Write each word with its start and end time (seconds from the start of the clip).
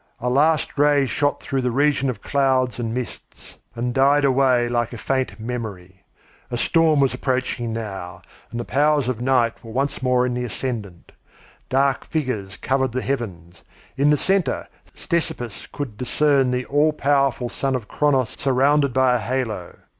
A 0.19 0.31
last 0.31 0.79
ray 0.79 1.05
shot 1.05 1.39
through 1.39 1.61
the 1.61 1.69
region 1.69 2.09
of 2.09 2.23
clouds 2.23 2.79
and 2.79 2.91
mists, 2.91 3.59
and 3.75 3.93
died 3.93 4.25
away 4.25 4.67
like 4.67 4.93
a 4.93 4.97
faint 4.97 5.39
memory. 5.39 6.01
A 6.49 6.57
storm 6.57 6.99
was 6.99 7.13
approaching 7.13 7.71
now, 7.71 8.23
and 8.49 8.59
the 8.59 8.65
powers 8.65 9.07
of 9.07 9.21
night 9.21 9.63
were 9.63 9.71
once 9.71 10.01
more 10.01 10.25
in 10.25 10.33
the 10.33 10.43
ascendant. 10.43 11.11
Dark 11.69 12.03
figures 12.03 12.57
covered 12.57 12.93
the 12.93 13.03
heavens. 13.03 13.61
In 13.95 14.09
the 14.09 14.17
centre 14.17 14.67
Ctesippus 14.97 15.67
could 15.71 15.97
discern 15.97 16.49
the 16.49 16.65
all 16.65 16.93
powerful 16.93 17.47
son 17.47 17.75
of 17.75 17.87
Cronos 17.87 18.35
surrounded 18.39 18.93
by 18.93 19.13
a 19.13 19.19
halo. 19.19 19.75